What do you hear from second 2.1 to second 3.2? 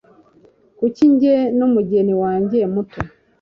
wanjye muto